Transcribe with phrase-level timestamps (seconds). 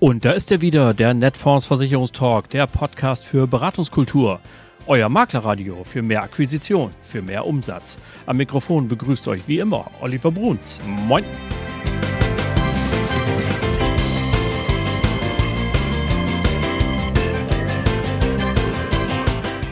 [0.00, 4.38] Und da ist er wieder, der Netfonds Versicherungstalk, der Podcast für Beratungskultur.
[4.86, 7.98] Euer Maklerradio für mehr Akquisition, für mehr Umsatz.
[8.24, 10.80] Am Mikrofon begrüßt euch wie immer Oliver Bruns.
[10.86, 11.24] Moin!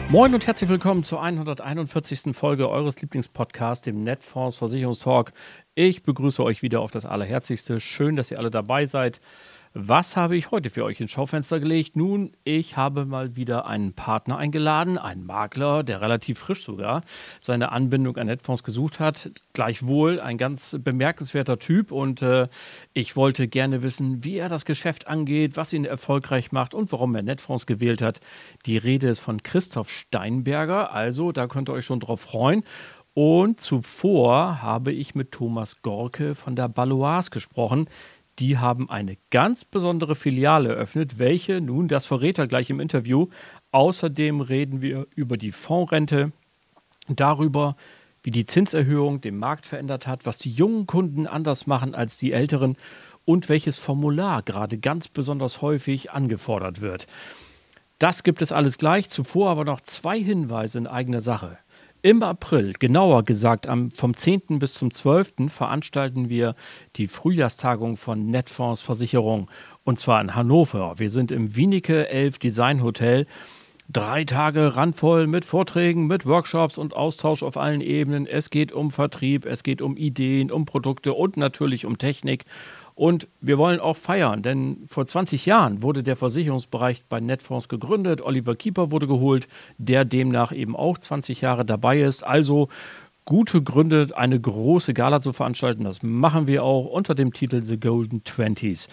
[0.09, 2.35] Moin und herzlich willkommen zur 141.
[2.35, 5.33] Folge eures Lieblingspodcasts, dem Netfonds Versicherungstalk.
[5.77, 7.79] Ich begrüße euch wieder auf das Allerherzigste.
[7.79, 9.21] Schön, dass ihr alle dabei seid.
[9.79, 11.97] Was habe ich heute für euch ins Schaufenster gelegt?
[11.97, 17.03] Nun, ich habe mal wieder einen Partner eingeladen, einen Makler, der relativ frisch sogar
[17.41, 19.33] seine Anbindung an Netfonds gesucht hat.
[19.53, 22.49] Gleichwohl ein ganz bemerkenswerter Typ und äh,
[22.95, 27.15] ich wollte gerne wissen, wie er das Geschäft angeht, was ihn erfolgreich macht und warum
[27.15, 28.21] er Netfonds gewählt hat.
[28.65, 32.65] Die Rede ist von Christoph Steinberger, also da könnt ihr euch schon drauf freuen.
[33.13, 37.89] Und zuvor habe ich mit Thomas Gorke von der Baloise gesprochen
[38.39, 43.29] die haben eine ganz besondere Filiale eröffnet, welche nun, das verrät er gleich im Interview.
[43.73, 46.33] Außerdem reden wir über die Fondsrente,
[47.09, 47.77] darüber,
[48.23, 52.33] wie die Zinserhöhung den Markt verändert hat, was die jungen Kunden anders machen als die
[52.33, 52.77] älteren
[53.25, 57.07] und welches Formular gerade ganz besonders häufig angefordert wird.
[57.99, 61.59] Das gibt es alles gleich, zuvor aber noch zwei Hinweise in eigener Sache.
[62.07, 64.61] Im April, genauer gesagt am, vom 10.
[64.61, 65.49] bis zum 12.
[65.49, 66.55] veranstalten wir
[66.95, 69.51] die Frühjahrstagung von Netfonds Versicherung
[69.83, 71.01] und zwar in Hannover.
[71.01, 73.27] Wir sind im Wienicke 11 Design Hotel.
[73.89, 78.29] Drei Tage randvoll mit Vorträgen, mit Workshops und Austausch auf allen Ebenen.
[78.29, 82.45] Es geht um Vertrieb, es geht um Ideen, um Produkte und natürlich um Technik.
[82.97, 88.23] Und wir wollen auch feiern, denn vor 20 Jahren wurde der Versicherungsbereich bei Netfonds gegründet.
[88.23, 92.25] Oliver Kieper wurde geholt, der demnach eben auch 20 Jahre dabei ist.
[92.25, 92.69] Also
[93.27, 95.85] gute Gründe, eine große Gala zu veranstalten.
[95.85, 98.89] Das machen wir auch unter dem Titel The Golden Twenties.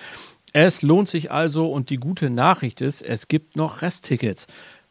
[0.51, 4.47] Es lohnt sich also und die gute Nachricht ist, es gibt noch Resttickets.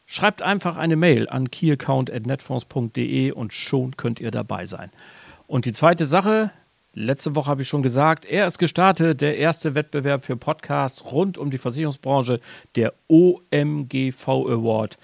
[0.07, 4.89] Schreibt einfach eine Mail an keyaccount.netfonds.de und schon könnt ihr dabei sein.
[5.45, 6.51] Und die zweite Sache,
[6.95, 11.39] Letzte Woche habe ich schon gesagt, er ist gestartet, der erste Wettbewerb für Podcasts rund
[11.39, 12.39] um die Versicherungsbranche,
[12.75, 14.99] der OMGV Award.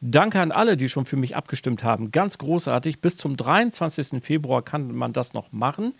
[0.00, 2.10] Danke an alle, die schon für mich abgestimmt haben.
[2.12, 3.00] Ganz großartig.
[3.00, 4.22] Bis zum 23.
[4.22, 5.94] Februar kann man das noch machen.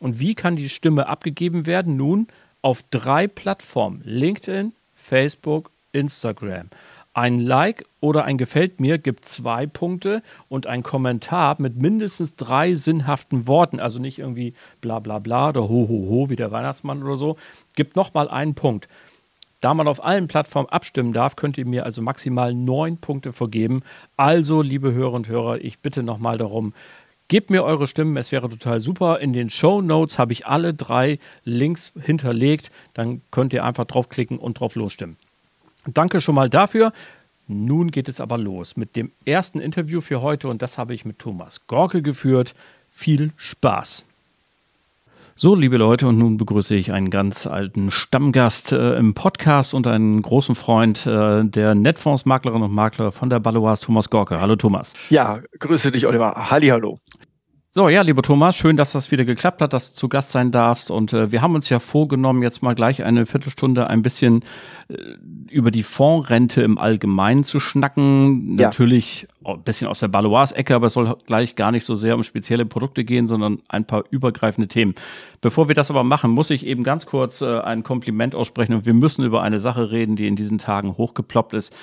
[0.00, 1.96] Und wie kann die Stimme abgegeben werden?
[1.96, 2.28] Nun
[2.60, 6.68] auf drei Plattformen: LinkedIn, Facebook, Instagram.
[7.14, 12.74] Ein Like oder ein Gefällt mir gibt zwei Punkte und ein Kommentar mit mindestens drei
[12.74, 17.02] sinnhaften Worten, also nicht irgendwie bla bla bla oder ho ho ho wie der Weihnachtsmann
[17.02, 17.36] oder so,
[17.74, 18.88] gibt nochmal einen Punkt.
[19.60, 23.82] Da man auf allen Plattformen abstimmen darf, könnt ihr mir also maximal neun Punkte vergeben.
[24.16, 26.72] Also, liebe Hörer und Hörer, ich bitte nochmal darum,
[27.28, 29.20] gebt mir eure Stimmen, es wäre total super.
[29.20, 32.72] In den Show Notes habe ich alle drei Links hinterlegt.
[32.94, 35.16] Dann könnt ihr einfach draufklicken und drauf losstimmen.
[35.86, 36.92] Danke schon mal dafür.
[37.48, 41.04] Nun geht es aber los mit dem ersten Interview für heute und das habe ich
[41.04, 42.54] mit Thomas Gorke geführt.
[42.90, 44.04] Viel Spaß!
[45.34, 49.86] So, liebe Leute, und nun begrüße ich einen ganz alten Stammgast äh, im Podcast und
[49.86, 54.40] einen großen Freund äh, der Netfonds-Maklerinnen und Makler von der Baloise, Thomas Gorke.
[54.40, 54.92] Hallo Thomas.
[55.08, 56.50] Ja, grüße dich, Oliver.
[56.50, 56.98] Halli, hallo.
[57.74, 60.52] So, ja, lieber Thomas, schön, dass das wieder geklappt hat, dass du zu Gast sein
[60.52, 60.90] darfst.
[60.90, 64.44] Und äh, wir haben uns ja vorgenommen, jetzt mal gleich eine Viertelstunde ein bisschen
[64.88, 64.94] äh,
[65.50, 68.58] über die Fondsrente im Allgemeinen zu schnacken.
[68.58, 68.66] Ja.
[68.66, 72.24] Natürlich ein bisschen aus der Balois-Ecke, aber es soll gleich gar nicht so sehr um
[72.24, 74.94] spezielle Produkte gehen, sondern ein paar übergreifende Themen.
[75.40, 78.84] Bevor wir das aber machen, muss ich eben ganz kurz äh, ein Kompliment aussprechen und
[78.84, 81.74] wir müssen über eine Sache reden, die in diesen Tagen hochgeploppt ist.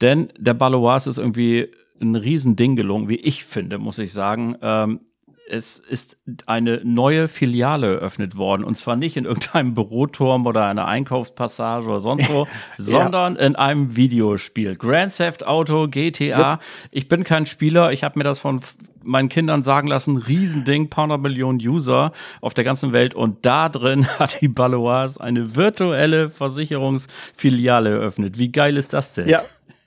[0.00, 1.68] Denn der Balois ist irgendwie
[2.00, 4.56] ein Riesending gelungen, wie ich finde, muss ich sagen.
[4.60, 5.00] Ähm,
[5.50, 6.16] es ist
[6.46, 8.64] eine neue Filiale eröffnet worden.
[8.64, 12.46] Und zwar nicht in irgendeinem Büroturm oder einer Einkaufspassage oder sonst wo,
[12.78, 14.76] sondern in einem Videospiel.
[14.76, 16.52] Grand Theft Auto, GTA.
[16.52, 16.60] Yep.
[16.90, 17.92] Ich bin kein Spieler.
[17.92, 18.60] Ich habe mir das von
[19.02, 23.14] meinen Kindern sagen lassen, Riesending, paar hundert Millionen User auf der ganzen Welt.
[23.14, 28.38] Und da drin hat die Baloise eine virtuelle Versicherungsfiliale eröffnet.
[28.38, 29.28] Wie geil ist das denn?
[29.28, 29.42] Ja,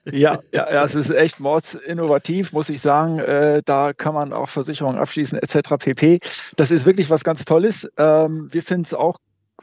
[0.06, 3.20] ja, ja, ja, es ist echt mordsinnovativ, muss ich sagen.
[3.20, 5.78] Äh, da kann man auch Versicherungen abschließen, etc.
[5.80, 6.20] pp.
[6.56, 7.90] Das ist wirklich was ganz Tolles.
[7.98, 9.18] Ähm, wir finden es auch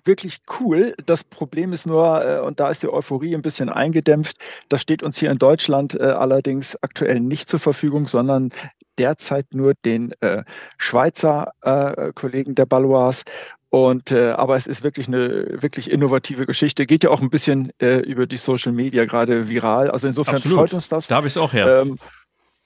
[0.04, 0.94] wirklich cool.
[1.04, 4.36] Das Problem ist nur, äh, und da ist die Euphorie ein bisschen eingedämpft,
[4.68, 8.50] das steht uns hier in Deutschland äh, allerdings aktuell nicht zur Verfügung, sondern
[8.98, 10.44] derzeit nur den äh,
[10.78, 13.22] Schweizer äh, Kollegen der Balois.
[13.70, 16.86] Und äh, aber es ist wirklich eine wirklich innovative Geschichte.
[16.86, 19.90] Geht ja auch ein bisschen äh, über die Social Media gerade viral.
[19.90, 20.58] Also insofern Absolut.
[20.58, 21.06] freut uns das.
[21.06, 21.82] Da habe ich es auch her.
[21.82, 21.96] Ähm,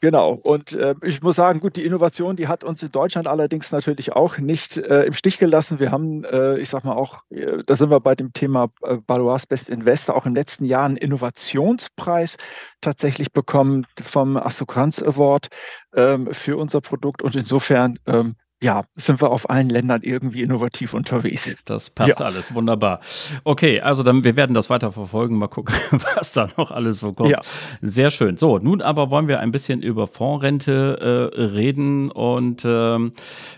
[0.04, 0.32] Genau.
[0.32, 4.12] Und äh, ich muss sagen, gut, die Innovation, die hat uns in Deutschland allerdings natürlich
[4.12, 5.80] auch nicht äh, im Stich gelassen.
[5.80, 8.98] Wir haben, äh, ich sag mal auch, äh, da sind wir bei dem Thema äh,
[8.98, 12.36] Balois Best Investor, auch im letzten Jahr einen Innovationspreis
[12.82, 15.48] tatsächlich bekommen vom Assokranz Award
[15.94, 17.22] ähm, für unser Produkt.
[17.22, 21.54] Und insofern ähm, ja, sind wir auf allen Ländern irgendwie innovativ unterwegs.
[21.66, 22.26] Das passt ja.
[22.26, 23.00] alles, wunderbar.
[23.44, 25.74] Okay, also dann, wir werden das weiter verfolgen, mal gucken,
[26.16, 27.28] was da noch alles so kommt.
[27.28, 27.42] Ja.
[27.82, 28.38] Sehr schön.
[28.38, 33.12] So, nun aber wollen wir ein bisschen über Fondsrente äh, reden und ähm,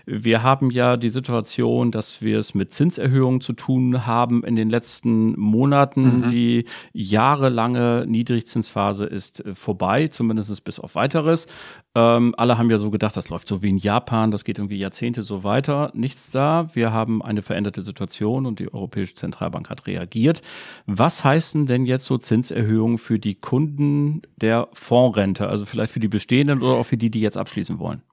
[0.05, 4.69] wir haben ja die Situation, dass wir es mit Zinserhöhungen zu tun haben in den
[4.69, 6.25] letzten Monaten.
[6.25, 6.29] Mhm.
[6.31, 11.47] Die jahrelange Niedrigzinsphase ist äh, vorbei, zumindest bis auf weiteres.
[11.97, 14.77] Ähm, alle haben ja so gedacht, das läuft so wie in Japan, das geht irgendwie
[14.77, 15.89] Jahrzehnte so weiter.
[15.95, 16.67] Nichts da.
[16.75, 20.43] Wir haben eine veränderte Situation und die Europäische Zentralbank hat reagiert.
[20.85, 25.49] Was heißen denn jetzt so Zinserhöhungen für die Kunden der Fondsrente?
[25.49, 28.03] Also vielleicht für die bestehenden oder auch für die, die jetzt abschließen wollen?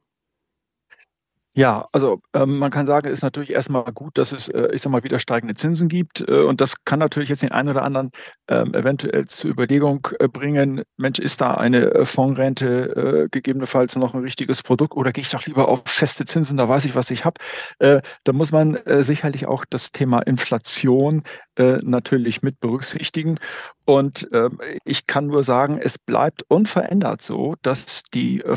[1.56, 4.83] Ja, also ähm, man kann sagen, es ist natürlich erstmal gut, dass es, äh, ich
[4.83, 6.21] sag mal, wieder steigende Zinsen gibt.
[6.27, 8.11] Äh, und das kann natürlich jetzt den einen oder anderen
[8.49, 14.15] ähm, eventuell zur Überlegung äh, bringen, Mensch, ist da eine äh, Fondsrente äh, gegebenenfalls noch
[14.15, 17.12] ein richtiges Produkt oder gehe ich doch lieber auf feste Zinsen, da weiß ich, was
[17.12, 17.37] ich habe.
[17.79, 21.23] Äh, da muss man sicherlich auch das Thema Inflation
[21.56, 23.37] äh, natürlich mit berücksichtigen.
[23.85, 24.49] Und äh,
[24.85, 28.56] ich kann nur sagen, es bleibt unverändert so, dass die äh,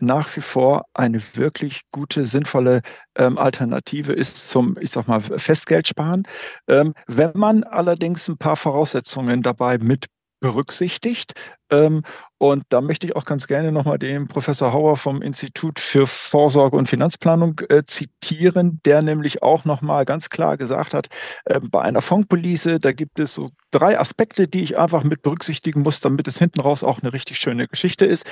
[0.00, 2.82] nach wie vor eine wirklich gute, sinnvolle
[3.14, 6.24] ähm, Alternative ist zum, ich sag mal, Festgeldsparen.
[6.66, 10.06] Ähm, wenn man allerdings ein paar Voraussetzungen dabei mit
[10.42, 11.32] berücksichtigt.
[11.70, 12.02] Ähm,
[12.36, 16.76] und da möchte ich auch ganz gerne nochmal den Professor Hauer vom Institut für Vorsorge
[16.76, 21.06] und Finanzplanung äh, zitieren, der nämlich auch nochmal ganz klar gesagt hat,
[21.46, 25.80] äh, bei einer Fondspolice, da gibt es so drei Aspekte, die ich einfach mit berücksichtigen
[25.80, 28.28] muss, damit es hinten raus auch eine richtig schöne Geschichte ist.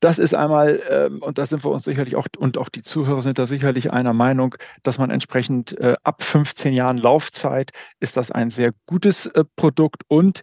[0.00, 3.22] Das ist einmal, ähm, und da sind wir uns sicherlich auch, und auch die Zuhörer
[3.22, 8.30] sind da sicherlich einer Meinung, dass man entsprechend äh, ab 15 Jahren Laufzeit ist das
[8.30, 10.42] ein sehr gutes äh, Produkt und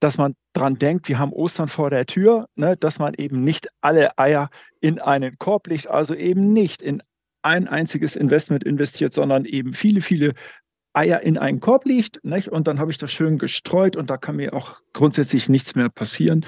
[0.00, 3.68] dass man dran denkt, wir haben Ostern vor der Tür, ne, dass man eben nicht
[3.80, 4.48] alle Eier
[4.80, 7.02] in einen Korb legt, also eben nicht in
[7.42, 10.32] ein einziges Investment investiert, sondern eben viele, viele
[10.94, 12.24] Eier in einen Korb liegt.
[12.24, 12.48] Nicht?
[12.48, 15.88] Und dann habe ich das schön gestreut und da kann mir auch grundsätzlich nichts mehr
[15.88, 16.46] passieren.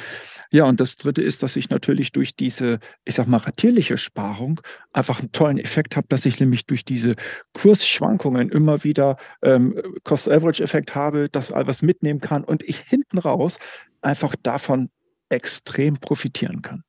[0.50, 4.60] Ja, und das Dritte ist, dass ich natürlich durch diese, ich sag mal, ratierliche Sparung
[4.92, 7.16] einfach einen tollen Effekt habe, dass ich nämlich durch diese
[7.54, 13.58] Kursschwankungen immer wieder ähm, Cost-Average-Effekt habe, dass all was mitnehmen kann und ich hinten raus
[14.02, 14.90] einfach davon
[15.28, 16.82] extrem profitieren kann.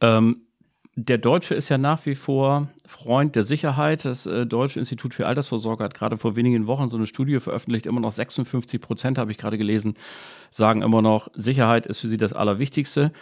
[0.00, 0.44] Ähm,
[0.96, 4.04] der Deutsche ist ja nach wie vor Freund der Sicherheit.
[4.04, 7.86] Das äh, Deutsche Institut für Altersvorsorge hat gerade vor wenigen Wochen so eine Studie veröffentlicht.
[7.86, 9.94] Immer noch 56 Prozent, habe ich gerade gelesen,
[10.50, 13.12] sagen immer noch, Sicherheit ist für sie das Allerwichtigste.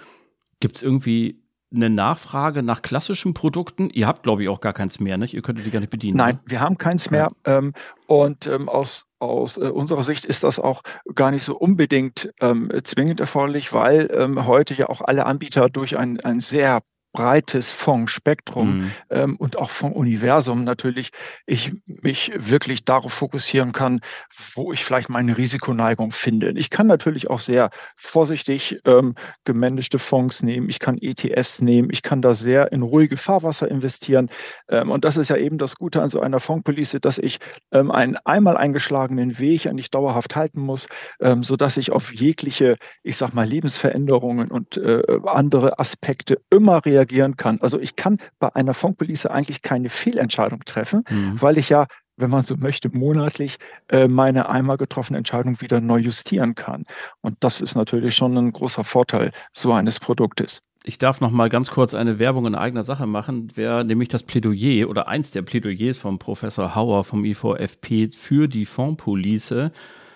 [0.60, 1.41] Gibt es irgendwie
[1.74, 3.90] eine Nachfrage nach klassischen Produkten?
[3.90, 5.34] Ihr habt, glaube ich, auch gar keins mehr, nicht?
[5.34, 6.16] Ihr könntet die gar nicht bedienen.
[6.16, 6.50] Nein, oder?
[6.50, 7.30] wir haben keins mehr.
[7.46, 7.58] Ja.
[7.58, 7.72] Ähm,
[8.06, 10.82] und ähm, aus, aus äh, unserer Sicht ist das auch
[11.14, 15.98] gar nicht so unbedingt ähm, zwingend erforderlich, weil ähm, heute ja auch alle Anbieter durch
[15.98, 18.90] ein, ein sehr breites Fondsspektrum mhm.
[19.10, 21.10] ähm, und auch Fondsuniversum natürlich
[21.46, 24.00] ich mich wirklich darauf fokussieren kann,
[24.54, 26.52] wo ich vielleicht meine Risikoneigung finde.
[26.56, 29.14] Ich kann natürlich auch sehr vorsichtig ähm,
[29.44, 34.30] gemanagte Fonds nehmen, ich kann ETFs nehmen, ich kann da sehr in ruhige Fahrwasser investieren.
[34.68, 37.38] Ähm, und das ist ja eben das Gute an so einer Fondspolice, dass ich
[37.72, 40.88] ähm, einen einmal eingeschlagenen Weg nicht dauerhaft halten muss,
[41.20, 47.01] ähm, sodass ich auf jegliche, ich sag mal, Lebensveränderungen und äh, andere Aspekte immer reagieren
[47.02, 47.58] reagieren kann.
[47.60, 51.40] Also ich kann bei einer Fondspolice eigentlich keine Fehlentscheidung treffen, mhm.
[51.40, 51.86] weil ich ja
[52.18, 53.56] wenn man so möchte, monatlich
[53.88, 56.84] äh, meine einmal getroffene Entscheidung wieder neu justieren kann.
[57.22, 60.60] Und das ist natürlich schon ein großer Vorteil so eines Produktes.
[60.84, 63.48] Ich darf noch mal ganz kurz eine Werbung in eigener Sache machen.
[63.54, 68.66] Wer nämlich das Plädoyer oder eins der Plädoyers vom Professor Hauer vom IVFP für die
[68.66, 69.72] Fondspolice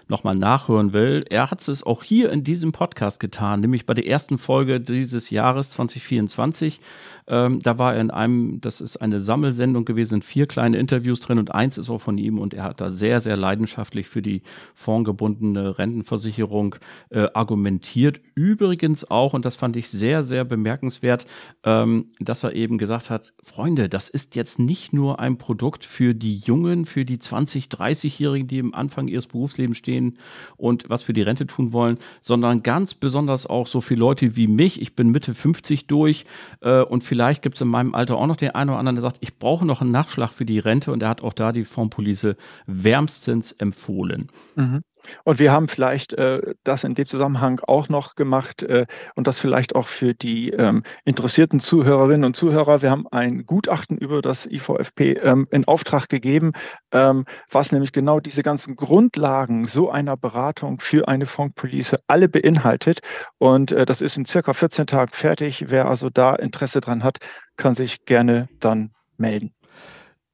[0.09, 4.07] nochmal nachhören will, er hat es auch hier in diesem Podcast getan, nämlich bei der
[4.07, 6.81] ersten Folge dieses Jahres 2024.
[7.29, 11.39] Ähm, da war er in einem, das ist eine Sammelsendung gewesen, vier kleine Interviews drin
[11.39, 14.43] und eins ist auch von ihm und er hat da sehr, sehr leidenschaftlich für die
[14.75, 16.77] fondgebundene Rentenversicherung
[17.11, 18.21] äh, argumentiert.
[18.35, 21.27] Übrigens auch, und das fand ich sehr, sehr bemerkenswert,
[21.65, 26.15] ähm, dass er eben gesagt hat, Freunde, das ist jetzt nicht nur ein Produkt für
[26.15, 30.19] die Jungen, für die 20, 30-Jährigen, die im Anfang ihres Berufslebens stehen
[30.57, 34.47] und was für die Rente tun wollen, sondern ganz besonders auch so für Leute wie
[34.47, 34.81] mich.
[34.81, 36.25] Ich bin Mitte 50 durch
[36.61, 38.97] äh, und vielleicht vielleicht gibt es in meinem Alter auch noch den einen oder anderen,
[38.97, 41.51] der sagt, ich brauche noch einen Nachschlag für die Rente und er hat auch da
[41.51, 44.29] die Fondspolice wärmstens empfohlen.
[44.55, 44.83] Mhm.
[45.25, 49.41] Und wir haben vielleicht äh, das in dem Zusammenhang auch noch gemacht äh, und das
[49.41, 52.83] vielleicht auch für die ähm, interessierten Zuhörerinnen und Zuhörer.
[52.83, 56.53] Wir haben ein Gutachten über das IVFP ähm, in Auftrag gegeben,
[56.93, 63.01] ähm, was nämlich genau diese ganzen Grundlagen so einer Beratung für eine Fondspolice alle beinhaltet.
[63.39, 65.67] Und äh, das ist in circa 14 Tagen fertig.
[65.69, 67.19] Wer also da Interesse dran hat,
[67.57, 69.56] kann sich gerne dann melden.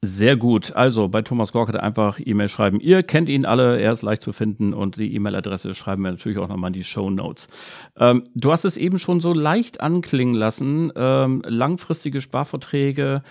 [0.05, 0.75] Sehr gut.
[0.75, 2.81] Also bei Thomas Gorkert einfach E-Mail schreiben.
[2.81, 6.39] Ihr kennt ihn alle, er ist leicht zu finden und die E-Mail-Adresse schreiben wir natürlich
[6.39, 7.47] auch nochmal in die Show Notes.
[7.97, 10.91] Ähm, du hast es eben schon so leicht anklingen lassen.
[10.97, 13.23] Ähm, langfristige Sparverträge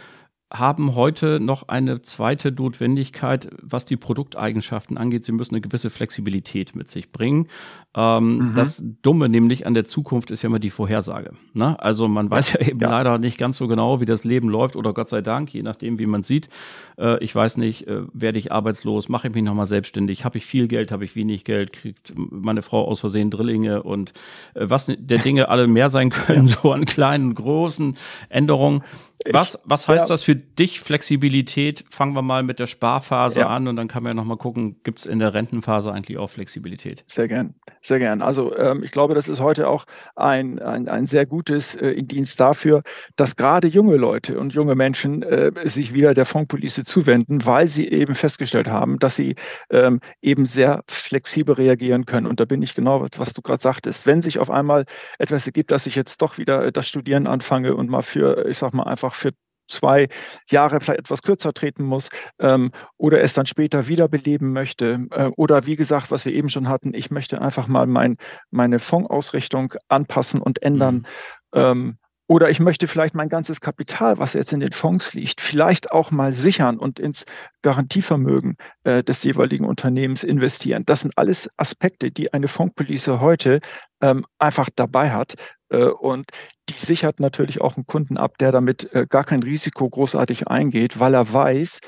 [0.52, 5.24] haben heute noch eine zweite Notwendigkeit, was die Produkteigenschaften angeht.
[5.24, 7.48] Sie müssen eine gewisse Flexibilität mit sich bringen.
[7.96, 8.56] Ähm, mhm.
[8.56, 11.32] Das Dumme nämlich an der Zukunft ist ja immer die Vorhersage.
[11.54, 11.80] Ne?
[11.80, 12.90] Also man weiß ja eben ja.
[12.90, 16.00] leider nicht ganz so genau, wie das Leben läuft oder Gott sei Dank, je nachdem,
[16.00, 16.50] wie man sieht.
[16.98, 20.46] Äh, ich weiß nicht, äh, werde ich arbeitslos, mache ich mich nochmal selbstständig, habe ich
[20.46, 24.12] viel Geld, habe ich wenig Geld, kriegt meine Frau aus Versehen Drillinge und
[24.54, 27.96] äh, was der Dinge alle mehr sein können, so an kleinen, großen
[28.30, 28.84] Änderungen.
[29.30, 30.08] Was, was heißt ja.
[30.08, 31.86] das für dich, Flexibilität?
[31.90, 33.48] Fangen wir mal mit der Sparphase ja.
[33.48, 36.30] an und dann kann man ja nochmal gucken, gibt es in der Rentenphase eigentlich auch
[36.30, 37.04] Flexibilität?
[37.08, 38.22] Sehr gern, sehr gern.
[38.22, 39.86] Also ähm, ich glaube, das ist heute auch
[40.16, 42.84] ein, ein, ein sehr gutes äh, Indienst dafür,
[43.16, 47.88] dass gerade junge Leute und junge Menschen äh, sich wieder der Fondspolice zuwenden, weil sie
[47.88, 49.36] eben festgestellt haben, dass sie
[49.70, 52.28] ähm, eben sehr flexibel reagieren können.
[52.28, 54.08] Und da bin ich genau, was du gerade sagtest.
[54.08, 54.86] Wenn sich auf einmal
[55.20, 58.74] etwas ergibt, dass ich jetzt doch wieder das Studieren anfange und mal für, ich sag
[58.74, 59.32] mal, einfach einfach für
[59.68, 60.08] zwei
[60.50, 65.08] Jahre vielleicht etwas kürzer treten muss ähm, oder es dann später wiederbeleben möchte.
[65.12, 68.18] Äh, oder wie gesagt, was wir eben schon hatten, ich möchte einfach mal mein,
[68.50, 71.06] meine Fondsausrichtung anpassen und ändern.
[71.54, 71.60] Mhm.
[71.60, 75.92] Ähm, oder ich möchte vielleicht mein ganzes Kapital, was jetzt in den Fonds liegt, vielleicht
[75.92, 77.26] auch mal sichern und ins
[77.62, 80.84] Garantievermögen äh, des jeweiligen Unternehmens investieren.
[80.86, 83.60] Das sind alles Aspekte, die eine Fondspolice heute
[84.02, 85.36] ähm, einfach dabei hat.
[85.72, 86.30] Äh, und
[86.70, 91.00] die sichert natürlich auch einen Kunden ab, der damit äh, gar kein Risiko großartig eingeht,
[91.00, 91.80] weil er weiß,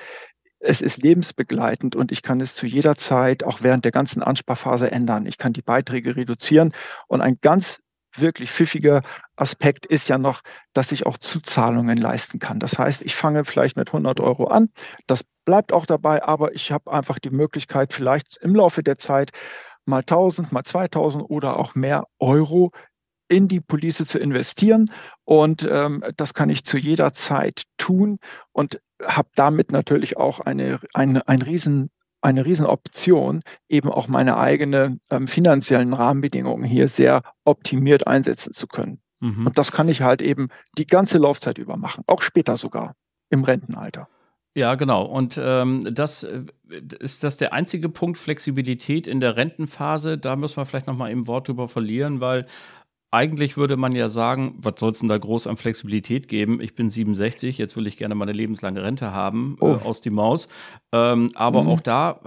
[0.60, 4.90] es ist lebensbegleitend und ich kann es zu jeder Zeit, auch während der ganzen Ansparphase
[4.90, 5.26] ändern.
[5.26, 6.74] Ich kann die Beiträge reduzieren
[7.08, 7.80] und ein ganz
[8.16, 9.02] wirklich pfiffiger
[9.36, 10.42] Aspekt ist ja noch,
[10.74, 12.60] dass ich auch Zuzahlungen leisten kann.
[12.60, 14.70] Das heißt, ich fange vielleicht mit 100 Euro an,
[15.08, 19.32] das bleibt auch dabei, aber ich habe einfach die Möglichkeit, vielleicht im Laufe der Zeit
[19.86, 22.72] mal 1000, mal 2000 oder auch mehr Euro
[23.34, 24.86] in die Police zu investieren.
[25.26, 28.20] Und ähm, das kann ich zu jeder Zeit tun
[28.52, 31.90] und habe damit natürlich auch eine, eine, ein riesen
[32.24, 39.02] eine Riesenoption, eben auch meine eigenen ähm, finanziellen Rahmenbedingungen hier sehr optimiert einsetzen zu können.
[39.20, 39.48] Mhm.
[39.48, 40.48] Und das kann ich halt eben
[40.78, 42.96] die ganze Laufzeit über machen, auch später sogar
[43.30, 44.08] im Rentenalter.
[44.56, 45.04] Ja, genau.
[45.04, 46.44] Und ähm, das äh,
[47.00, 50.18] ist das der einzige Punkt Flexibilität in der Rentenphase.
[50.18, 52.46] Da müssen wir vielleicht noch mal im Wort drüber verlieren, weil
[53.14, 56.60] eigentlich würde man ja sagen, was soll es denn da groß an Flexibilität geben?
[56.60, 60.48] Ich bin 67, jetzt will ich gerne meine lebenslange Rente haben äh, aus die Maus.
[60.92, 61.70] Ähm, aber mhm.
[61.70, 62.20] auch da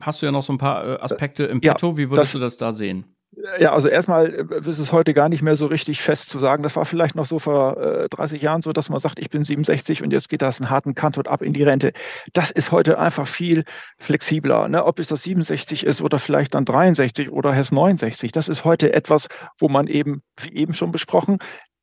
[0.00, 1.96] hast du ja noch so ein paar äh, Aspekte im Petto.
[1.96, 3.13] Wie würdest das, du das da sehen?
[3.58, 6.62] Ja, also erstmal äh, ist es heute gar nicht mehr so richtig fest zu sagen.
[6.62, 9.44] Das war vielleicht noch so vor äh, 30 Jahren so, dass man sagt, ich bin
[9.44, 11.92] 67 und jetzt geht das einen harten Kantort ab in die Rente.
[12.32, 13.64] Das ist heute einfach viel
[13.98, 14.68] flexibler.
[14.68, 14.84] Ne?
[14.84, 18.32] Ob es das 67 ist oder vielleicht dann 63 oder erst 69.
[18.32, 21.38] Das ist heute etwas, wo man eben, wie eben schon besprochen,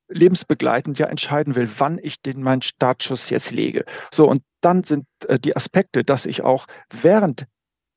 [0.09, 3.85] lebensbegleitend ja entscheiden will, wann ich den meinen Startschuss jetzt lege.
[4.11, 7.45] So, und dann sind äh, die Aspekte, dass ich auch während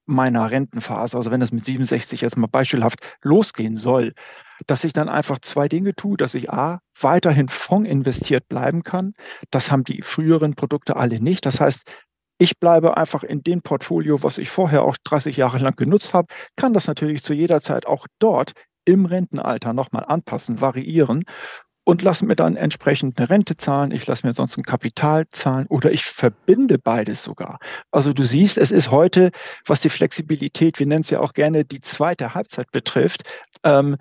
[0.06, 4.12] meiner Rentenphase, also wenn das mit 67 jetzt mal beispielhaft losgehen soll,
[4.66, 9.14] dass ich dann einfach zwei Dinge tue, dass ich A, weiterhin Fonds investiert bleiben kann.
[9.50, 11.46] Das haben die früheren Produkte alle nicht.
[11.46, 11.82] Das heißt,
[12.38, 16.28] ich bleibe einfach in dem Portfolio, was ich vorher auch 30 Jahre lang genutzt habe,
[16.56, 18.52] kann das natürlich zu jeder Zeit auch dort
[18.84, 21.24] im Rentenalter nochmal anpassen, variieren
[21.84, 25.66] und lasse mir dann entsprechend eine Rente zahlen, ich lasse mir sonst ein Kapital zahlen
[25.68, 27.58] oder ich verbinde beides sogar.
[27.90, 29.30] Also du siehst, es ist heute,
[29.66, 33.22] was die Flexibilität, wir nennen es ja auch gerne die zweite Halbzeit betrifft,
[33.62, 33.96] ähm,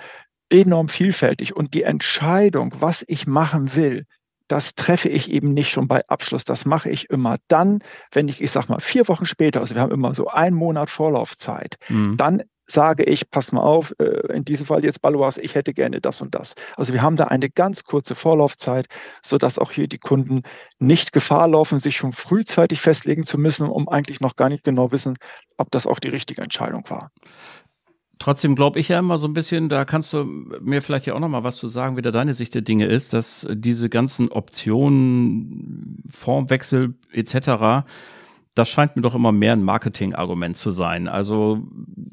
[0.50, 1.56] enorm vielfältig.
[1.56, 4.06] Und die Entscheidung, was ich machen will,
[4.48, 6.46] das treffe ich eben nicht schon bei Abschluss.
[6.46, 7.80] Das mache ich immer dann,
[8.12, 10.90] wenn ich, ich sag mal, vier Wochen später, also wir haben immer so einen Monat
[10.90, 12.18] Vorlaufzeit, mhm.
[12.18, 16.02] dann sage ich, pass mal auf, äh, in diesem Fall jetzt Balois, ich hätte gerne
[16.02, 16.56] das und das.
[16.76, 18.88] Also wir haben da eine ganz kurze Vorlaufzeit,
[19.22, 20.42] sodass auch hier die Kunden
[20.80, 24.92] nicht Gefahr laufen, sich schon frühzeitig festlegen zu müssen, um eigentlich noch gar nicht genau
[24.92, 25.18] wissen,
[25.58, 27.12] ob das auch die richtige Entscheidung war.
[28.20, 31.20] Trotzdem glaube ich ja immer so ein bisschen, da kannst du mir vielleicht ja auch
[31.20, 34.30] noch mal was zu sagen, wie da deine Sicht der Dinge ist, dass diese ganzen
[34.30, 37.86] Optionen, Formwechsel etc.,
[38.56, 41.08] das scheint mir doch immer mehr ein Marketing-Argument zu sein.
[41.08, 41.64] Also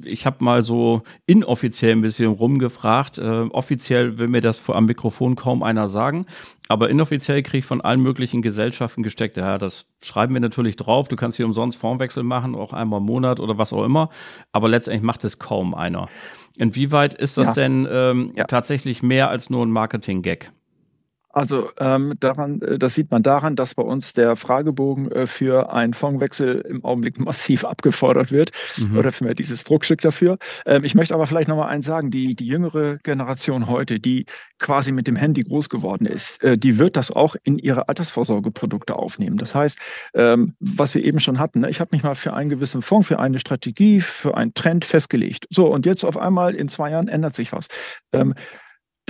[0.05, 3.19] ich habe mal so inoffiziell ein bisschen rumgefragt.
[3.19, 6.27] Äh, offiziell will mir das am Mikrofon kaum einer sagen,
[6.69, 9.37] aber inoffiziell kriege ich von allen möglichen Gesellschaften gesteckt.
[9.37, 11.09] Ja, das schreiben wir natürlich drauf.
[11.09, 14.09] Du kannst hier umsonst Formwechsel machen, auch einmal im Monat oder was auch immer.
[14.53, 16.09] Aber letztendlich macht es kaum einer.
[16.57, 17.55] Inwieweit ist das ja.
[17.55, 18.45] denn ähm, ja.
[18.45, 20.51] tatsächlich mehr als nur ein Marketing-Gag?
[21.33, 25.73] Also ähm, daran, äh, das sieht man daran, dass bei uns der Fragebogen äh, für
[25.73, 28.99] einen Fondswechsel im Augenblick massiv abgefordert wird mhm.
[28.99, 30.39] oder für dieses Druckstück dafür.
[30.67, 34.27] Ähm, ich möchte aber vielleicht noch mal eins sagen: Die die jüngere Generation heute, die
[34.59, 38.97] quasi mit dem Handy groß geworden ist, äh, die wird das auch in ihre Altersvorsorgeprodukte
[38.97, 39.37] aufnehmen.
[39.39, 39.79] Das heißt,
[40.15, 43.07] ähm, was wir eben schon hatten, ne, ich habe mich mal für einen gewissen Fonds,
[43.07, 45.47] für eine Strategie, für einen Trend festgelegt.
[45.51, 47.69] So und jetzt auf einmal in zwei Jahren ändert sich was.
[48.13, 48.35] Ähm,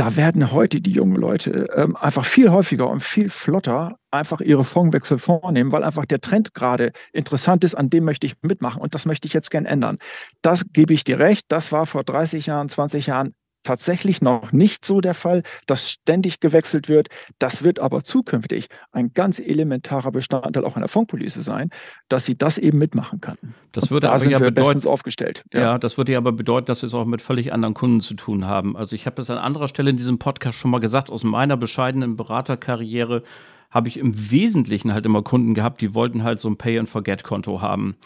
[0.00, 4.64] da werden heute die jungen Leute ähm, einfach viel häufiger und viel flotter einfach ihre
[4.64, 8.94] Fondswechsel vornehmen, weil einfach der Trend gerade interessant ist, an dem möchte ich mitmachen und
[8.94, 9.98] das möchte ich jetzt gern ändern.
[10.40, 14.84] Das gebe ich dir recht, das war vor 30 Jahren, 20 Jahren tatsächlich noch nicht
[14.84, 17.08] so der Fall, dass ständig gewechselt wird.
[17.38, 21.70] Das wird aber zukünftig ein ganz elementarer Bestandteil auch einer Fondspolice sein,
[22.08, 23.36] dass sie das eben mitmachen kann.
[23.72, 25.44] Das würde da aber sind ja wir bedeuten, bestens aufgestellt.
[25.52, 25.60] Ja.
[25.60, 28.14] ja, das würde ja aber bedeuten, dass wir es auch mit völlig anderen Kunden zu
[28.14, 28.76] tun haben.
[28.76, 31.56] Also ich habe das an anderer Stelle in diesem Podcast schon mal gesagt, aus meiner
[31.56, 33.22] bescheidenen Beraterkarriere
[33.70, 37.96] habe ich im Wesentlichen halt immer Kunden gehabt, die wollten halt so ein Pay-and-Forget-Konto haben.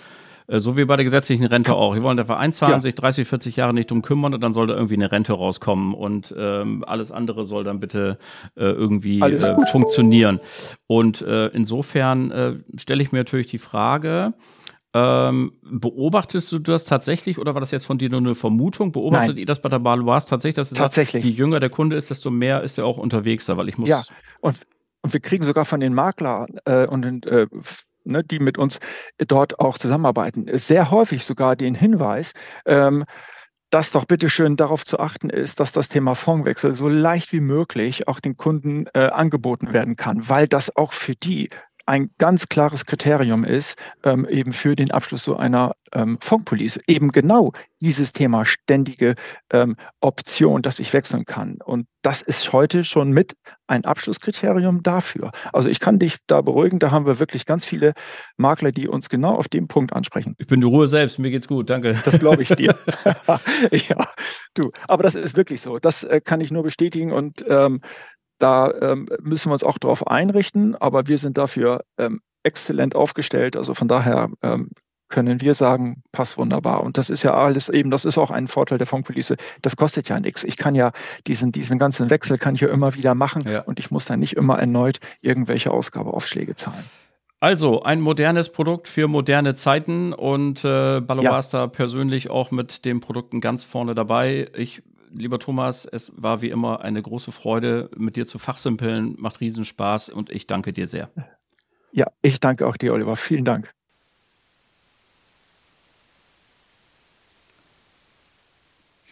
[0.47, 1.95] Äh, so wie bei der gesetzlichen Rente auch.
[1.95, 2.81] Die wollen einfach einzahlen, ja.
[2.81, 5.95] sich 30, 40 Jahre nicht drum kümmern und dann soll da irgendwie eine Rente rauskommen
[5.95, 8.19] und ähm, alles andere soll dann bitte
[8.57, 10.41] äh, irgendwie äh, funktionieren.
[10.87, 14.35] Und äh, insofern äh, stelle ich mir natürlich die Frage,
[14.97, 18.93] ähm, beobachtest du das tatsächlich oder war das jetzt von dir nur eine Vermutung?
[18.93, 19.39] Beobachtet Nein.
[19.39, 21.25] ihr das bei der Baluas tatsächlich, dass tatsächlich.
[21.25, 23.77] Sagt, je jünger der Kunde ist, desto mehr ist er auch unterwegs da, weil ich
[23.77, 23.89] muss.
[23.89, 24.05] Ja,
[24.41, 24.57] und,
[25.03, 27.49] und wir kriegen sogar von den Maklern äh, und den äh,
[28.05, 28.79] ne, die mit uns
[29.19, 32.33] dort auch zusammenarbeiten, sehr häufig sogar den Hinweis,
[32.67, 33.05] ähm,
[33.71, 37.41] dass doch bitte schön darauf zu achten ist, dass das Thema Fondswechsel so leicht wie
[37.41, 41.49] möglich auch den Kunden äh, angeboten werden kann, weil das auch für die
[41.87, 46.81] ein ganz klares Kriterium ist, ähm, eben für den Abschluss so einer ähm, Fondspolice.
[46.87, 49.15] Eben genau dieses Thema ständige
[49.51, 51.59] ähm, Option, dass ich wechseln kann.
[51.65, 53.35] Und das ist heute schon mit
[53.67, 55.31] ein Abschlusskriterium dafür.
[55.53, 57.95] Also ich kann dich da beruhigen, da haben wir wirklich ganz viele
[58.37, 60.35] Makler, die uns genau auf dem Punkt ansprechen.
[60.39, 61.99] Ich bin die Ruhe selbst, mir geht's gut, danke.
[62.05, 62.77] Das glaube ich dir.
[63.71, 64.09] ja,
[64.55, 65.79] du, aber das ist wirklich so.
[65.79, 67.81] Das äh, kann ich nur bestätigen und ähm,
[68.45, 73.57] da ähm, müssen wir uns auch darauf einrichten, aber wir sind dafür ähm, exzellent aufgestellt.
[73.57, 74.69] Also von daher ähm,
[75.09, 76.83] können wir sagen, passt wunderbar.
[76.83, 79.37] Und das ist ja alles eben, das ist auch ein Vorteil der Funkpolice.
[79.63, 80.45] Das kostet ja nichts.
[80.45, 80.93] Ich kann ja
[81.27, 83.63] diesen, diesen ganzen Wechsel kann ich ja immer wieder machen ja.
[83.63, 86.85] und ich muss dann nicht immer erneut irgendwelche Ausgabeaufschläge zahlen.
[87.41, 91.67] Also ein modernes Produkt für moderne Zeiten und äh, Ballobasta ja.
[91.67, 94.49] persönlich auch mit den Produkten ganz vorne dabei.
[94.55, 94.83] Ich
[95.15, 99.15] lieber Thomas, es war wie immer eine große Freude, mit dir zu fachsimpeln.
[99.19, 101.11] Macht Riesenspaß und ich danke dir sehr.
[101.93, 103.17] Ja, ich danke auch dir, Oliver.
[103.17, 103.73] Vielen Dank.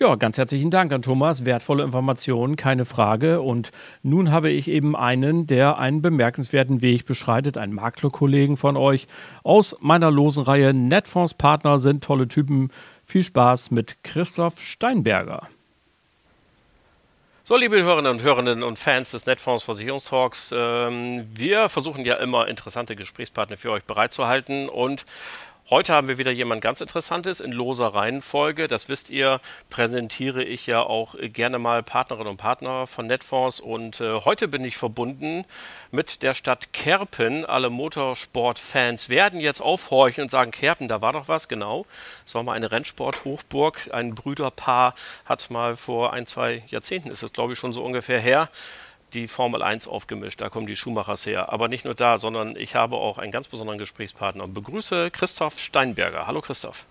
[0.02, 1.44] Ja, ganz herzlichen Dank an Thomas.
[1.44, 3.40] Wertvolle Informationen, keine Frage.
[3.40, 3.70] Und
[4.02, 9.06] nun habe ich eben einen, der einen bemerkenswerten Weg beschreitet, einen Maklerkollegen von euch
[9.44, 10.74] aus meiner losen Reihe.
[10.74, 12.70] Netfonds Partner sind tolle Typen.
[13.04, 15.46] Viel Spaß mit Christoph Steinberger.
[17.52, 22.48] So, liebe Hörerinnen und Hörerinnen und Fans des Netfonds Versicherungstalks, ähm, wir versuchen ja immer
[22.48, 25.04] interessante Gesprächspartner für euch bereitzuhalten und
[25.70, 28.66] Heute haben wir wieder jemand ganz Interessantes in loser Reihenfolge.
[28.66, 33.60] Das wisst ihr, präsentiere ich ja auch gerne mal Partnerinnen und Partner von Netfonds.
[33.60, 35.44] Und äh, heute bin ich verbunden
[35.92, 37.46] mit der Stadt Kerpen.
[37.46, 41.86] Alle Motorsportfans werden jetzt aufhorchen und sagen, Kerpen, da war doch was, genau.
[42.26, 43.88] Es war mal eine Rennsport-Hochburg.
[43.92, 44.96] Ein Brüderpaar
[45.26, 48.50] hat mal vor ein, zwei Jahrzehnten, ist es glaube ich schon so ungefähr her,
[49.14, 50.40] die Formel 1 aufgemischt.
[50.40, 51.52] Da kommen die Schumachers her.
[51.52, 55.58] Aber nicht nur da, sondern ich habe auch einen ganz besonderen Gesprächspartner und begrüße Christoph
[55.58, 56.26] Steinberger.
[56.26, 56.84] Hallo Christoph.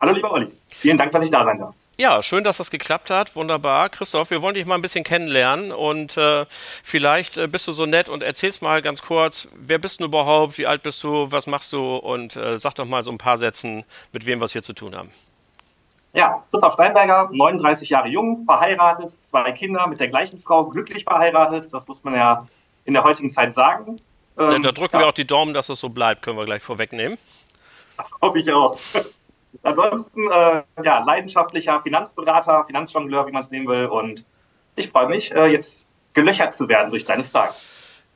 [0.00, 0.48] Hallo lieber Olli.
[0.68, 1.74] Vielen Dank, dass ich da sein darf.
[1.98, 3.34] Ja, schön, dass das geklappt hat.
[3.36, 3.88] Wunderbar.
[3.88, 6.44] Christoph, wir wollen dich mal ein bisschen kennenlernen und äh,
[6.82, 10.58] vielleicht äh, bist du so nett und erzählst mal ganz kurz, wer bist du überhaupt,
[10.58, 13.38] wie alt bist du, was machst du und äh, sag doch mal so ein paar
[13.38, 15.10] Sätzen, mit wem wir es hier zu tun haben.
[16.16, 21.72] Ja, Christoph Steinberger, 39 Jahre jung, verheiratet, zwei Kinder mit der gleichen Frau, glücklich verheiratet.
[21.74, 22.48] Das muss man ja
[22.86, 24.00] in der heutigen Zeit sagen.
[24.38, 25.02] Ähm, da drücken ja.
[25.02, 27.18] wir auch die Daumen, dass es so bleibt, können wir gleich vorwegnehmen.
[27.98, 28.78] Das hoffe ich auch.
[29.62, 33.84] Ansonsten, äh, ja, leidenschaftlicher Finanzberater, Finanzjongleur, wie man es nehmen will.
[33.84, 34.24] Und
[34.74, 37.54] ich freue mich, äh, jetzt gelöchert zu werden durch deine Fragen.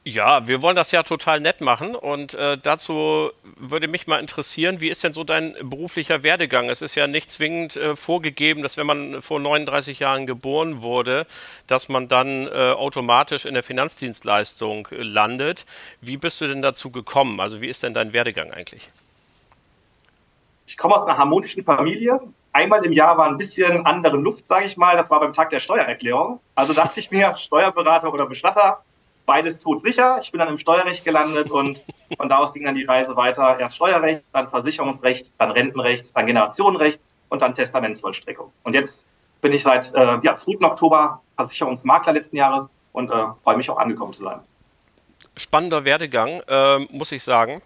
[0.03, 4.81] Ja, wir wollen das ja total nett machen und äh, dazu würde mich mal interessieren,
[4.81, 6.71] wie ist denn so dein beruflicher Werdegang?
[6.71, 11.27] Es ist ja nicht zwingend äh, vorgegeben, dass wenn man vor 39 Jahren geboren wurde,
[11.67, 15.67] dass man dann äh, automatisch in der Finanzdienstleistung landet.
[16.01, 17.39] Wie bist du denn dazu gekommen?
[17.39, 18.91] Also wie ist denn dein Werdegang eigentlich?
[20.67, 22.19] Ich komme aus einer harmonischen Familie.
[22.53, 24.97] Einmal im Jahr war ein bisschen andere Luft, sage ich mal.
[24.97, 26.41] Das war beim Tag der Steuererklärung.
[26.55, 28.83] Also dachte ich mir, Steuerberater oder Bestatter,
[29.31, 30.19] beides todsicher.
[30.21, 31.85] Ich bin dann im Steuerrecht gelandet und
[32.17, 33.61] von da aus ging dann die Reise weiter.
[33.61, 38.51] Erst Steuerrecht, dann Versicherungsrecht, dann Rentenrecht, dann Generationenrecht und dann Testamentsvollstreckung.
[38.65, 39.07] Und jetzt
[39.41, 40.67] bin ich seit äh, ja, 2.
[40.67, 44.41] Oktober Versicherungsmakler letzten Jahres und äh, freue mich auch angekommen zu sein.
[45.37, 47.63] Spannender Werdegang, äh, muss ich sagen.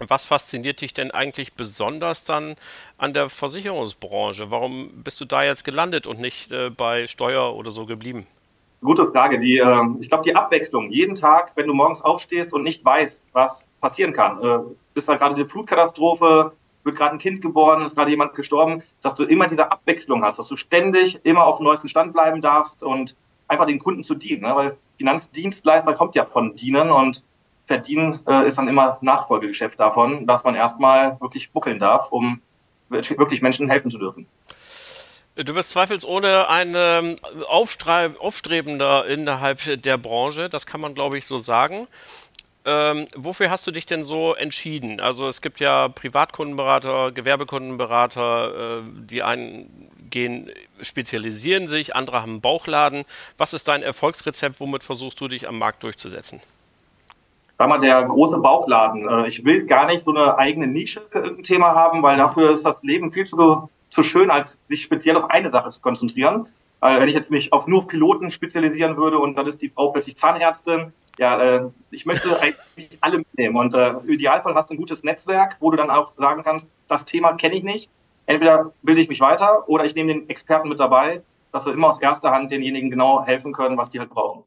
[0.00, 2.56] Was fasziniert dich denn eigentlich besonders dann
[2.96, 4.50] an der Versicherungsbranche?
[4.50, 8.26] Warum bist du da jetzt gelandet und nicht äh, bei Steuer oder so geblieben?
[8.80, 9.40] Gute Frage.
[9.40, 13.28] Die, äh, ich glaube, die Abwechslung, jeden Tag, wenn du morgens aufstehst und nicht weißt,
[13.32, 14.58] was passieren kann, äh,
[14.94, 16.52] ist da gerade eine Flutkatastrophe,
[16.84, 20.38] wird gerade ein Kind geboren, ist gerade jemand gestorben, dass du immer diese Abwechslung hast,
[20.38, 23.16] dass du ständig immer auf dem neuesten Stand bleiben darfst und
[23.48, 24.42] einfach den Kunden zu dienen.
[24.42, 24.54] Ne?
[24.54, 27.24] Weil Finanzdienstleister kommt ja von Dienen und
[27.66, 32.40] Verdienen äh, ist dann immer Nachfolgegeschäft davon, dass man erstmal wirklich buckeln darf, um
[32.88, 34.26] wirklich Menschen helfen zu dürfen.
[35.44, 37.14] Du bist zweifelsohne ein ähm,
[37.46, 41.86] Aufstrebender innerhalb der Branche, das kann man, glaube ich, so sagen.
[42.64, 44.98] Ähm, wofür hast du dich denn so entschieden?
[44.98, 50.50] Also es gibt ja Privatkundenberater, Gewerbekundenberater, äh, die einen gehen,
[50.82, 53.04] spezialisieren sich, andere haben einen Bauchladen.
[53.36, 54.58] Was ist dein Erfolgsrezept?
[54.58, 56.40] Womit versuchst du dich am Markt durchzusetzen?
[57.50, 59.08] Sag mal, der große Bauchladen.
[59.08, 62.52] Äh, ich will gar nicht so eine eigene Nische für irgendein Thema haben, weil dafür
[62.52, 66.48] ist das Leben viel zu zu schön, als sich speziell auf eine Sache zu konzentrieren.
[66.80, 69.70] Äh, wenn ich jetzt mich auf nur auf Piloten spezialisieren würde und dann ist die
[69.70, 73.56] Frau plötzlich Zahnärztin, ja, äh, ich möchte eigentlich alle mitnehmen.
[73.56, 76.70] Und äh, im Idealfall hast du ein gutes Netzwerk, wo du dann auch sagen kannst,
[76.86, 77.90] das Thema kenne ich nicht.
[78.26, 81.88] Entweder bilde ich mich weiter oder ich nehme den Experten mit dabei, dass wir immer
[81.88, 84.44] aus erster Hand denjenigen genau helfen können, was die halt brauchen.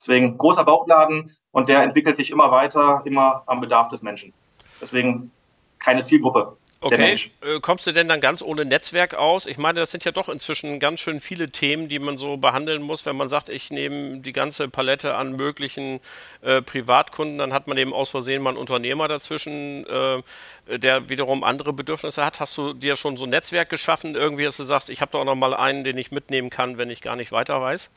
[0.00, 4.32] Deswegen großer Bauchladen und der entwickelt sich immer weiter, immer am Bedarf des Menschen.
[4.80, 5.30] Deswegen
[5.78, 6.56] keine Zielgruppe.
[6.80, 9.46] Okay, äh, kommst du denn dann ganz ohne Netzwerk aus?
[9.46, 12.82] Ich meine, das sind ja doch inzwischen ganz schön viele Themen, die man so behandeln
[12.82, 13.04] muss.
[13.04, 15.98] Wenn man sagt, ich nehme die ganze Palette an möglichen
[16.40, 21.42] äh, Privatkunden, dann hat man eben aus Versehen mal einen Unternehmer dazwischen, äh, der wiederum
[21.42, 22.38] andere Bedürfnisse hat.
[22.38, 25.24] Hast du dir schon so ein Netzwerk geschaffen, irgendwie, dass du sagst, ich habe doch
[25.24, 27.90] noch mal einen, den ich mitnehmen kann, wenn ich gar nicht weiter weiß?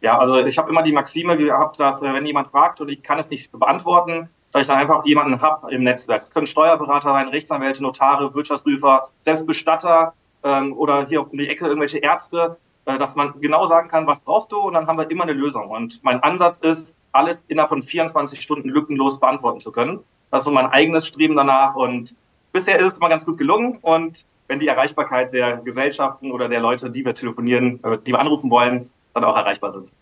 [0.00, 3.04] Ja, also ich habe immer die Maxime gehabt, dass äh, wenn jemand fragt und ich
[3.04, 6.20] kann es nicht beantworten, dass ich dann einfach jemanden habe im Netzwerk.
[6.20, 10.12] Es können Steuerberater sein, Rechtsanwälte, Notare, Wirtschaftsprüfer, selbst Bestatter
[10.44, 14.20] ähm, oder hier um die Ecke irgendwelche Ärzte, äh, dass man genau sagen kann, was
[14.20, 15.70] brauchst du und dann haben wir immer eine Lösung.
[15.70, 20.00] Und mein Ansatz ist, alles innerhalb von 24 Stunden lückenlos beantworten zu können.
[20.30, 22.14] Das ist so mein eigenes Streben danach und
[22.52, 26.60] bisher ist es immer ganz gut gelungen und wenn die Erreichbarkeit der Gesellschaften oder der
[26.60, 29.92] Leute, die wir telefonieren, äh, die wir anrufen wollen, dann auch erreichbar sind.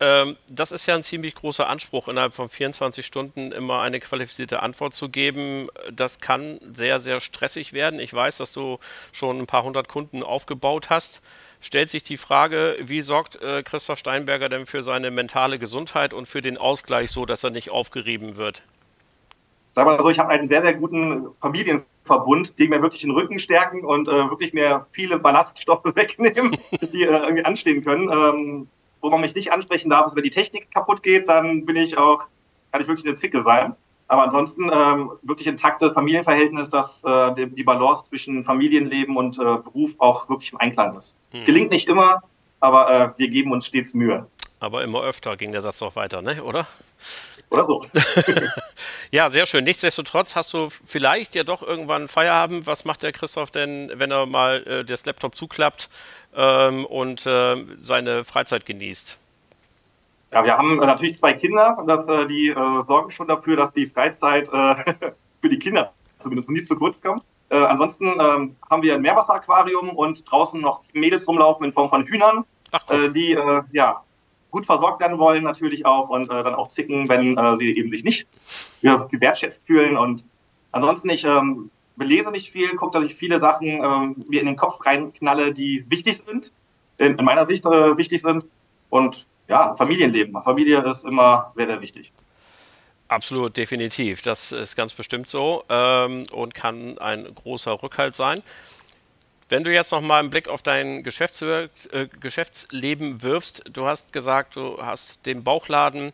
[0.00, 4.62] Ähm, das ist ja ein ziemlich großer Anspruch, innerhalb von 24 Stunden immer eine qualifizierte
[4.62, 5.68] Antwort zu geben.
[5.92, 8.00] Das kann sehr, sehr stressig werden.
[8.00, 8.78] Ich weiß, dass du
[9.12, 11.22] schon ein paar hundert Kunden aufgebaut hast.
[11.60, 16.26] Stellt sich die Frage, wie sorgt äh, Christoph Steinberger denn für seine mentale Gesundheit und
[16.26, 18.62] für den Ausgleich so, dass er nicht aufgerieben wird?
[19.74, 23.38] Sag mal so, ich habe einen sehr, sehr guten Familienverbund, die mir wirklich den Rücken
[23.38, 26.56] stärken und äh, wirklich mir viele Ballaststoffe wegnehmen,
[26.92, 28.10] die äh, irgendwie anstehen können.
[28.10, 28.68] Ähm,
[29.04, 31.98] wo man mich nicht ansprechen darf, ist, wenn die Technik kaputt geht, dann bin ich
[31.98, 32.24] auch,
[32.72, 33.76] kann ich wirklich eine Zicke sein.
[34.08, 39.42] Aber ansonsten ähm, wirklich intaktes Familienverhältnis, dass äh, die, die, Balance zwischen Familienleben und äh,
[39.42, 41.16] Beruf auch wirklich im Einklang ist.
[41.32, 41.46] Es hm.
[41.46, 42.22] gelingt nicht immer,
[42.60, 44.26] aber äh, wir geben uns stets Mühe.
[44.58, 46.42] Aber immer öfter ging der Satz noch weiter, ne?
[46.42, 46.66] oder?
[47.54, 47.84] Oder so.
[49.12, 49.62] ja, sehr schön.
[49.62, 52.66] Nichtsdestotrotz hast du vielleicht ja doch irgendwann Feierabend.
[52.66, 55.88] Was macht der Christoph denn, wenn er mal äh, das Laptop zuklappt
[56.34, 59.18] ähm, und äh, seine Freizeit genießt?
[60.32, 63.72] Ja, wir haben äh, natürlich zwei Kinder, das, äh, die äh, sorgen schon dafür, dass
[63.72, 64.48] die Freizeit
[65.40, 67.22] für die Kinder zumindest nicht zu kurz kommt.
[67.50, 72.44] ansonsten ähm, haben wir ein Meerwasseraquarium und draußen noch Mädels rumlaufen in Form von Hühnern,
[72.72, 73.38] Ach, die
[73.72, 74.02] ja
[74.54, 77.90] gut versorgt werden wollen natürlich auch und äh, dann auch zicken, wenn äh, sie eben
[77.90, 78.28] sich nicht
[78.82, 79.96] gewertschätzt fühlen.
[79.96, 80.24] Und
[80.70, 84.54] ansonsten, ich ähm, belese nicht viel, gucke, dass ich viele Sachen ähm, mir in den
[84.54, 86.52] Kopf reinknalle, die wichtig sind,
[86.98, 88.44] in, in meiner Sicht äh, wichtig sind.
[88.90, 90.40] Und ja, Familienleben.
[90.42, 92.12] Familie ist immer sehr, sehr wichtig.
[93.08, 94.22] Absolut, definitiv.
[94.22, 98.42] Das ist ganz bestimmt so ähm, und kann ein großer Rückhalt sein.
[99.48, 101.68] Wenn du jetzt noch mal einen Blick auf dein Geschäfts äh,
[102.20, 106.12] Geschäftsleben wirfst, du hast gesagt, du hast den Bauchladen.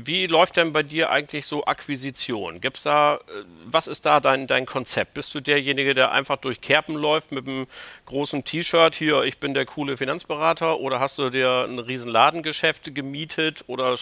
[0.00, 2.60] Wie läuft denn bei dir eigentlich so Akquisition?
[2.60, 3.18] Gibt's da, äh,
[3.64, 5.14] was ist da dein, dein Konzept?
[5.14, 7.66] Bist du derjenige, der einfach durch Kerpen läuft mit einem
[8.04, 12.94] großen T-Shirt, hier, ich bin der coole Finanzberater, oder hast du dir ein riesen Ladengeschäft
[12.94, 13.96] gemietet oder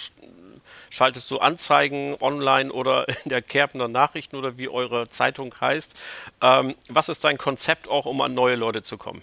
[0.91, 5.97] schaltest du Anzeigen online oder in der Kerpener Nachrichten oder wie eure Zeitung heißt?
[6.43, 9.23] Ähm, was ist dein Konzept auch, um an neue Leute zu kommen?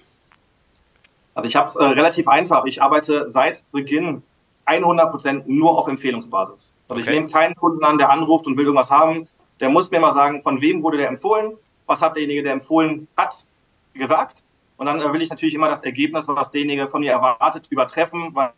[1.35, 2.65] Also ich habe es äh, relativ einfach.
[2.65, 4.21] Ich arbeite seit Beginn
[4.65, 6.73] 100 Prozent nur auf Empfehlungsbasis.
[6.87, 7.01] Also okay.
[7.01, 9.27] ich nehme keinen Kunden an, der anruft und will irgendwas haben.
[9.59, 11.53] Der muss mir mal sagen, von wem wurde der empfohlen,
[11.85, 13.45] was hat derjenige, der empfohlen hat,
[13.93, 14.43] gesagt.
[14.77, 18.33] Und dann äh, will ich natürlich immer das Ergebnis, was derjenige von mir erwartet, übertreffen,
[18.33, 18.51] weil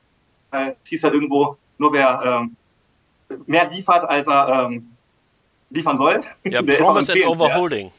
[0.51, 2.55] es hieß ja irgendwo, nur wer ähm,
[3.45, 4.91] mehr liefert, als er ähm,
[5.69, 6.21] liefern soll.
[6.43, 7.91] Ja, Promise and Overholding.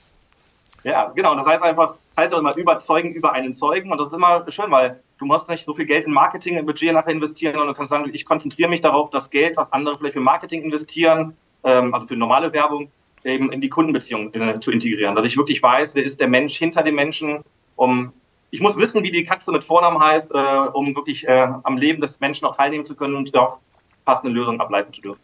[0.85, 1.35] Ja, genau.
[1.35, 3.91] Das heißt einfach, heißt auch immer überzeugen über einen Zeugen.
[3.91, 6.67] Und das ist immer schön, weil du musst nicht so viel Geld in Marketing, in
[6.67, 9.99] Budget nachher investieren, und du kannst sagen, ich konzentriere mich darauf, das Geld, was andere
[9.99, 12.91] vielleicht für Marketing investieren, ähm, also für normale Werbung,
[13.25, 15.15] eben in die Kundenbeziehung äh, zu integrieren.
[15.15, 17.41] Dass ich wirklich weiß, wer ist der Mensch hinter dem Menschen,
[17.75, 18.13] um
[18.51, 20.39] ich muss wissen, wie die Katze mit Vornamen heißt, äh,
[20.73, 23.59] um wirklich äh, am Leben des Menschen auch teilnehmen zu können und auch
[24.07, 25.21] passende Lösungen ableiten zu dürfen.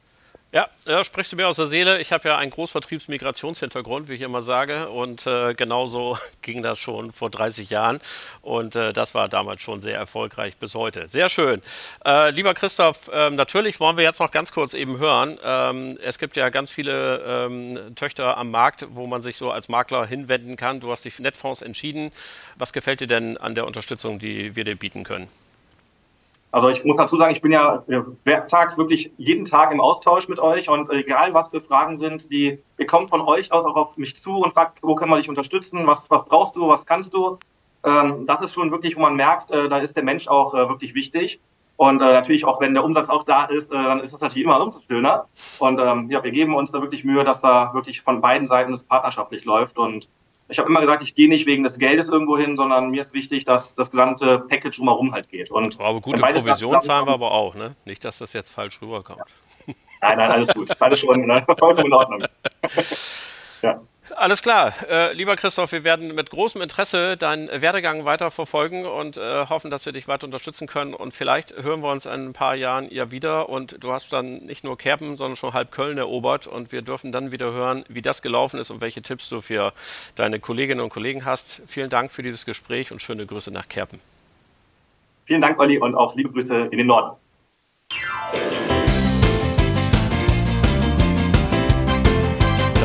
[0.55, 1.99] Ja, ja, sprichst du mir aus der Seele.
[2.03, 4.90] Ich habe ja einen Großvertriebsmigrationshintergrund, wie ich immer sage.
[4.90, 8.03] Und äh, genauso ging das schon vor 30 Jahren.
[8.42, 11.09] Und äh, das war damals schon sehr erfolgreich bis heute.
[11.09, 11.62] Sehr schön.
[12.05, 15.38] Äh, lieber Christoph, ähm, natürlich wollen wir jetzt noch ganz kurz eben hören.
[15.42, 19.71] Ähm, es gibt ja ganz viele ähm, Töchter am Markt, wo man sich so als
[19.71, 20.81] Makler hinwenden kann.
[20.81, 22.12] Du hast dich für Netfonds entschieden.
[22.59, 25.29] Was gefällt dir denn an der Unterstützung, die wir dir bieten können?
[26.53, 27.83] Also ich muss dazu sagen, ich bin ja
[28.25, 32.59] werktags wirklich jeden Tag im Austausch mit euch und egal was für Fragen sind, die
[32.79, 35.31] ihr kommt von euch aus auch auf mich zu und fragt, wo können wir dich
[35.31, 37.38] unterstützen, was, was brauchst du, was kannst du.
[37.85, 40.69] Ähm, das ist schon wirklich, wo man merkt, äh, da ist der Mensch auch äh,
[40.69, 41.41] wirklich wichtig.
[41.77, 44.45] Und äh, natürlich auch, wenn der Umsatz auch da ist, äh, dann ist das natürlich
[44.45, 45.27] immer umso schöner.
[45.59, 48.73] Und ähm, ja, wir geben uns da wirklich Mühe, dass da wirklich von beiden Seiten
[48.73, 50.09] es partnerschaftlich läuft und
[50.53, 53.15] ich habe immer gesagt, ich gehe nicht wegen des Geldes irgendwo hin, sondern mir ist
[53.15, 55.51] wichtig, dass das gesamte Package drumherum halt geht.
[55.51, 57.75] Und aber gute Provision zahlen wir aber auch, ne?
[57.85, 59.19] Nicht, dass das jetzt falsch rüberkommt.
[59.67, 59.75] Ja.
[60.03, 60.69] Nein, nein, alles gut.
[60.69, 61.45] Das ist alles schon ne?
[61.59, 62.25] vollkommen in Ordnung.
[63.62, 63.81] ja.
[64.16, 64.72] Alles klar.
[64.90, 69.70] Äh, lieber Christoph, wir werden mit großem Interesse deinen Werdegang weiter verfolgen und äh, hoffen,
[69.70, 70.94] dass wir dich weiter unterstützen können.
[70.94, 73.48] Und vielleicht hören wir uns in ein paar Jahren ja wieder.
[73.48, 76.46] Und du hast dann nicht nur Kerpen, sondern schon halb Köln erobert.
[76.46, 79.72] Und wir dürfen dann wieder hören, wie das gelaufen ist und welche Tipps du für
[80.14, 81.62] deine Kolleginnen und Kollegen hast.
[81.66, 84.01] Vielen Dank für dieses Gespräch und schöne Grüße nach Kerpen.
[85.25, 87.16] Vielen Dank, Olli, und auch liebe Grüße in den Norden.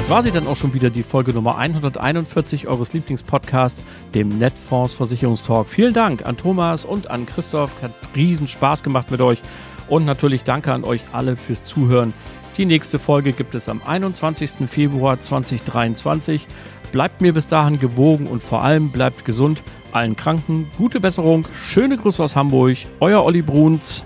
[0.08, 3.84] War sie dann auch schon wieder, die Folge Nummer 141 eures Lieblingspodcasts,
[4.16, 5.68] dem Netfonds Versicherungstalk.
[5.68, 7.82] Vielen Dank an Thomas und an Christoph.
[7.82, 9.42] Hat riesen Spaß gemacht mit euch.
[9.90, 12.14] Und natürlich danke an euch alle fürs Zuhören.
[12.56, 14.70] Die nächste Folge gibt es am 21.
[14.70, 16.48] Februar 2023.
[16.94, 19.62] Bleibt mir bis dahin gewogen und vor allem bleibt gesund.
[19.92, 21.46] Allen Kranken gute Besserung.
[21.68, 22.78] Schöne Grüße aus Hamburg.
[23.02, 24.06] Euer Olli Bruns.